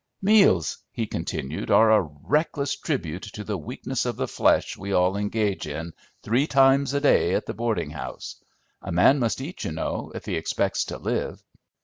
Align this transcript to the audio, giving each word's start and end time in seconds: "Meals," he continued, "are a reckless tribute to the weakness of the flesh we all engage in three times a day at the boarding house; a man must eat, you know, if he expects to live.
"Meals," 0.23 0.79
he 0.91 1.05
continued, 1.05 1.69
"are 1.69 1.91
a 1.91 2.01
reckless 2.23 2.75
tribute 2.75 3.21
to 3.21 3.43
the 3.43 3.55
weakness 3.55 4.03
of 4.03 4.15
the 4.15 4.27
flesh 4.27 4.75
we 4.75 4.91
all 4.91 5.15
engage 5.15 5.67
in 5.67 5.93
three 6.23 6.47
times 6.47 6.95
a 6.95 6.99
day 6.99 7.35
at 7.35 7.45
the 7.45 7.53
boarding 7.53 7.91
house; 7.91 8.37
a 8.81 8.91
man 8.91 9.19
must 9.19 9.41
eat, 9.41 9.63
you 9.63 9.71
know, 9.71 10.11
if 10.15 10.25
he 10.25 10.35
expects 10.37 10.85
to 10.85 10.97
live. 10.97 11.43